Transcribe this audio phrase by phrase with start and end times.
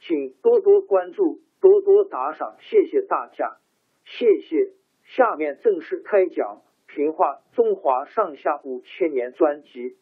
[0.00, 3.58] 请多多关注，多多打赏，谢谢大家，
[4.04, 4.72] 谢谢。
[5.04, 6.62] 下面正式开讲
[6.94, 9.96] 《评话中华上下五千年》专辑。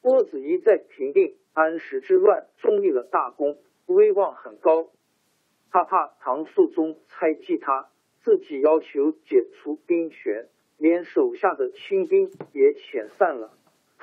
[0.00, 4.90] 郭子仪在平定安史之乱中立了大功，威望很高。
[5.70, 13.52] 他怕唐肃宗猜忌他，自己要求解除兵权，连手下的亲兵也遣散了。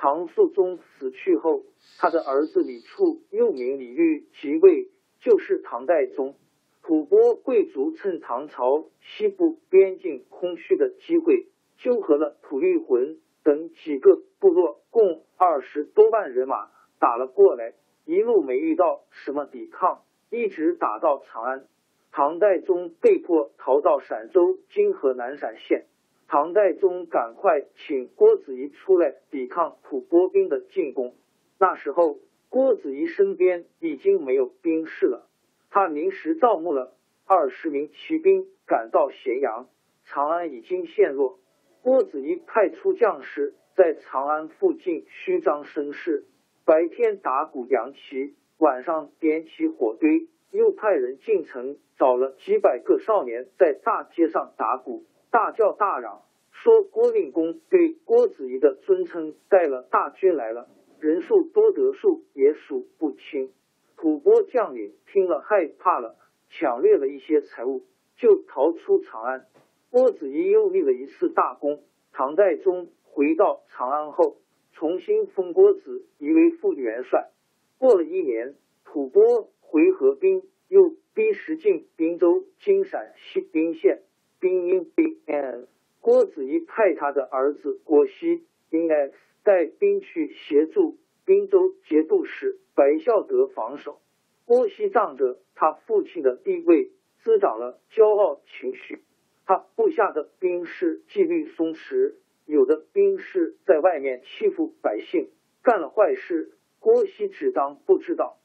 [0.04, 1.62] 唐肃宗死去后，
[1.98, 6.34] 他的儿子李处又名李煜即位，就是唐代宗。
[6.82, 11.46] 吐蕃贵族趁唐朝西部边境空虚的机会，
[11.78, 16.68] 纠合了吐谷浑等几个部落，共二十多万人马
[16.98, 17.72] 打了过来，
[18.04, 21.64] 一路没遇到什么抵抗，一直打到长安。
[22.12, 25.86] 唐代宗被迫逃到陕州（今河南陕县）。
[26.34, 31.14] 唐代宗赶快请郭子仪出来抵抗吐蕃兵的进攻。
[31.60, 32.18] 那时候，
[32.48, 35.28] 郭子仪身边已经没有兵士了。
[35.70, 39.68] 他临时招募了二十名骑兵赶到咸阳，
[40.06, 41.38] 长安已经陷落。
[41.82, 46.24] 郭子仪派出将士在长安附近虚张声势，
[46.64, 55.04] 白天打鼓扬旗，晚上点起火堆，又派人进城找了几百个少年在大街上打鼓。
[55.34, 56.22] 大叫大嚷，
[56.52, 60.68] 说郭令公对郭子仪的尊称带了大军来了，
[61.00, 63.50] 人数多得数也数不清。
[63.96, 66.14] 吐蕃将领听了害怕了，
[66.50, 67.82] 抢掠了一些财物，
[68.16, 69.46] 就逃出长安。
[69.90, 71.82] 郭子仪又立了一次大功。
[72.12, 74.36] 唐代宗回到长安后，
[74.72, 77.30] 重新封郭子仪为副元帅。
[77.78, 84.00] 过了一年，吐蕃回纥兵又逼石进滨州（今陕西彬县）。
[84.44, 85.66] 兵因兵 n
[86.02, 94.02] 郭子仪派他的儿子郭熙因 x 带兵去协助滨州节度使白孝德防守。
[94.44, 96.90] 郭熙仗着他父亲的地位，
[97.22, 99.00] 滋长了骄傲情绪。
[99.46, 102.12] 他部下的兵士纪律松弛，
[102.44, 105.30] 有的兵士在外面欺负百姓，
[105.62, 108.36] 干了坏事，郭熙只当不知道。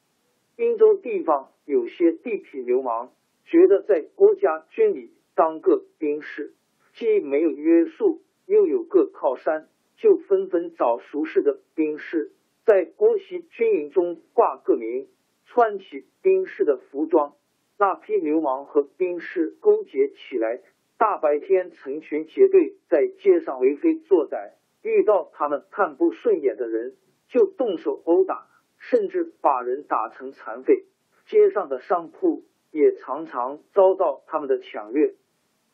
[0.56, 3.12] 滨州地方有些地痞流氓，
[3.44, 5.12] 觉得在郭家军里。
[5.40, 6.52] 当个兵士，
[6.92, 12.32] 既没有约束，又有个靠山，就纷纷找熟识的兵士，
[12.66, 15.08] 在郭熙军营中挂个名，
[15.46, 17.36] 穿起兵士的服装。
[17.78, 20.60] 那批流氓和兵士勾结起来，
[20.98, 24.50] 大白天成群结队在街上为非作歹，
[24.82, 26.96] 遇到他们看不顺眼的人，
[27.30, 28.46] 就动手殴打，
[28.76, 30.84] 甚至把人打成残废。
[31.28, 35.14] 街上的商铺也常常遭到他们的抢掠。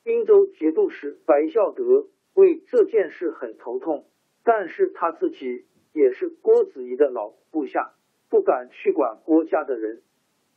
[0.06, 4.06] 滨州节度使白孝德为这件事很头痛，
[4.44, 7.92] 但是他自己也是郭子仪的老部下，
[8.30, 10.02] 不敢去管郭家的人。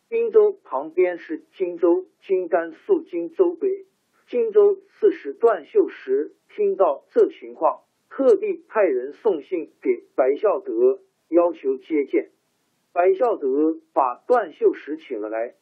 [0.07, 3.87] 滨州旁边是荆州，金甘肃荆州北。
[4.27, 7.81] 荆州刺史段秀实听到这情况，
[8.11, 12.29] 特地派人送信给白孝德，要求接见。
[12.93, 15.55] 白孝德把段秀实请了来，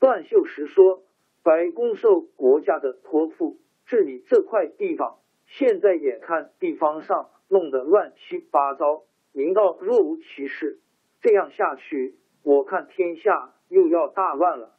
[0.00, 1.04] 段秀实说。
[1.48, 3.56] 白公受国家的托付
[3.86, 10.78] 治理这块地方，现在眼看地方上弄得乱七八糟，民道若无其事，
[11.22, 14.76] 这样下去，我看天下又要大乱了。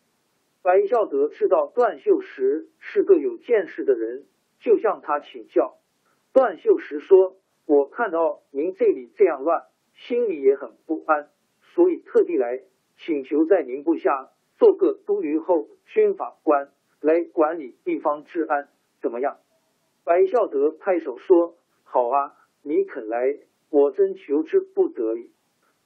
[0.61, 4.25] 白孝德知道段秀实是个有见识的人，
[4.59, 5.79] 就向他请教。
[6.33, 9.63] 段秀实说：“我看到您这里这样乱，
[9.95, 11.29] 心里也很不安，
[11.73, 12.61] 所以特地来
[12.95, 16.69] 请求在您部下做个都虞候军法官，
[17.01, 18.67] 来管理地方治安，
[19.01, 19.39] 怎么样？”
[20.03, 23.39] 白孝德拍手说：“好啊，你肯来，
[23.69, 25.31] 我真求之不得已。”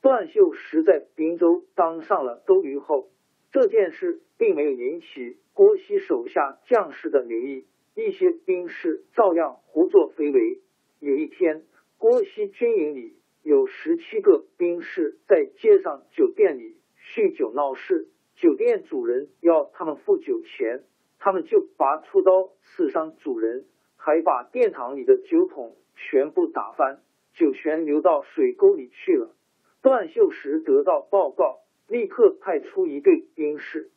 [0.02, 3.10] 段秀实在滨州当上了都虞候，
[3.52, 10.60] 这件事并没有引起郭熙手下将士的留意，一些兵士照样胡作非为。
[11.00, 11.64] 有一天，
[12.00, 16.78] 郭熙军营里有十七个兵士在街上酒店里
[17.16, 18.08] 酗酒闹事，
[18.44, 20.84] 酒店主人要他们付酒钱，
[21.18, 23.64] 他们就拔出刀刺伤主人，
[23.96, 27.00] 还把殿堂里的酒桶全部打翻，
[27.34, 29.34] 酒全流到水沟里去了。
[29.82, 33.92] 段秀实得到报告，立刻派出一队兵士，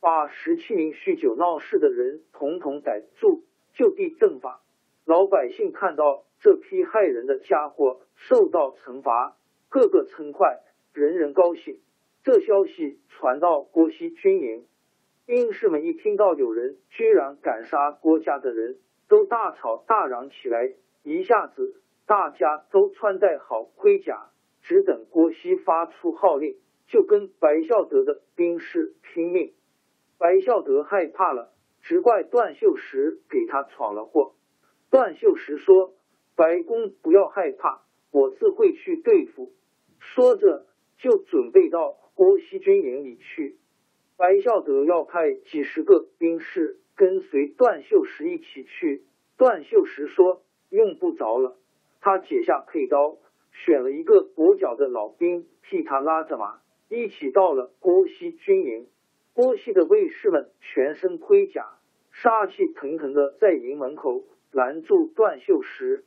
[0.00, 3.44] 把十七名酗酒闹事的人统统逮住，
[3.74, 4.60] 就地正法。
[5.04, 9.36] 老百姓看到这批害人的家伙受到惩罚，
[9.68, 10.58] 个个称快，
[10.92, 11.78] 人人高兴。
[12.24, 14.64] 这消息传到郭熙军营，
[15.26, 18.78] 兵士们一听到有人居然敢杀郭家的人，
[19.08, 20.72] 都大吵大嚷起来。
[21.02, 24.30] 一下子，大家都穿戴好盔甲。
[24.62, 26.56] 只等郭熙发出号令，
[26.86, 29.52] 就跟白孝德的兵士拼命。
[30.16, 34.32] 白孝德害怕了，只怪段秀实给他闯了祸。
[34.88, 35.92] 段秀实说
[36.34, 39.52] ：“白公不要害怕，我自会去对付。”
[40.00, 40.64] 说着
[40.96, 43.58] 就准备到郭熙军营里去。
[44.16, 49.04] 白孝德要派几十个兵士跟随段秀实一起去。
[49.36, 51.56] 段秀实说：“用不着了。”
[52.00, 53.18] 他解下佩刀。
[53.56, 56.58] 选了一个跛脚的老兵替他拉着马，
[56.88, 58.88] 一起到了郭熙军营。
[59.32, 61.78] 郭熙的卫士们全身盔甲，
[62.10, 66.04] 杀气腾腾的在营门口拦住段秀实。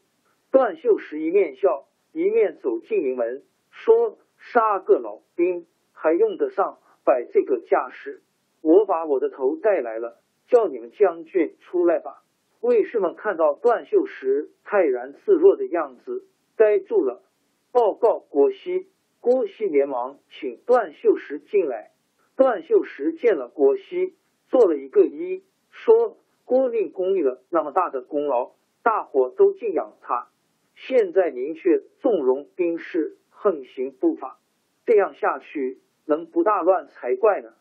[0.52, 5.68] 段秀实一面笑，一面走进营门，说：“杀个老兵
[6.00, 8.22] 还用得上摆这个架势？
[8.62, 12.24] 我把我的头带来了，叫你们将军出来吧。”
[12.62, 17.24] 卫士们看到段秀实泰然自若的样子，呆住了。
[17.72, 18.88] 报告郭熙，
[19.20, 21.92] 郭熙连忙请段秀实进来。
[22.36, 24.16] 段秀实见了郭熙，
[24.50, 28.52] 做了一个揖，说：“郭令功立了那么大的功劳，
[28.84, 30.30] 大伙都敬仰他。
[30.76, 34.40] 现在您却纵容兵士横行不法，
[34.86, 37.54] 这样下去能不大乱才怪呢。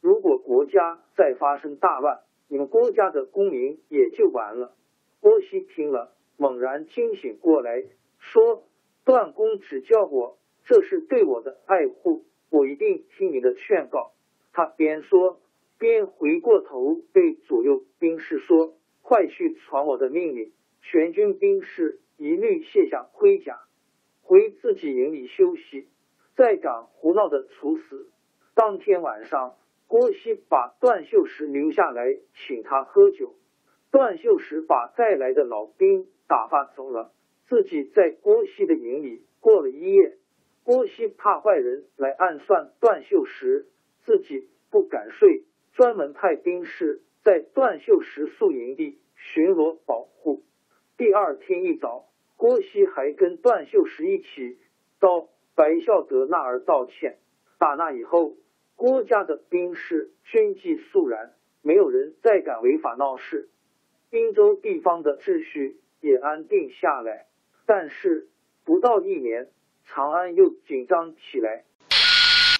[0.00, 4.76] 如果国家再发生大乱，你们郭家的功名也就完了。”
[5.20, 7.82] 郭熙听了，猛然惊醒过来，
[8.18, 8.64] 说。
[9.06, 14.12] 段公指教我，这是对我的爱护，我一定听你的劝告。
[14.50, 15.42] 他边说
[15.78, 23.58] 边回过头对左右兵士说：“快去传我的命令！”全军兵士一律卸下盔甲，
[24.22, 25.86] 回自己营里休息。
[26.36, 28.10] 再敢胡闹的，处死。
[28.54, 33.34] 当天晚上，郭熙把段秀实留下来，请他喝酒。
[33.90, 37.12] 段秀实把带来的老兵打发走了。
[37.46, 40.16] 自己在郭熙的营里过了一夜，
[40.64, 43.66] 郭熙怕坏人来暗算段秀实，
[44.04, 50.42] 自己不敢睡，专门派兵士在段秀实宿营地巡逻保护。
[50.96, 54.58] 第二天一早，郭熙还跟段秀实一起
[54.98, 57.18] 到白孝德那儿道歉。
[57.58, 58.34] 打那以后，
[58.76, 61.32] 郭家的兵士军纪肃然，
[61.62, 63.48] 没有人再敢违法闹事，
[64.10, 67.26] 滨州地方的秩序也安定下来。
[67.66, 68.28] 但是
[68.64, 69.48] 不到一年，
[69.86, 71.64] 长安又紧张起来。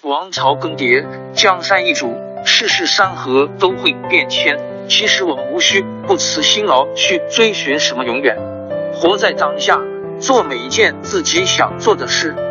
[0.03, 2.13] 王朝更迭，江山易主，
[2.45, 4.57] 世事山河都会变迁。
[4.87, 8.37] 其实我们无需不辞辛劳去追寻什么永远，
[8.93, 9.81] 活在当下，
[10.19, 12.35] 做每一件自己想做的事，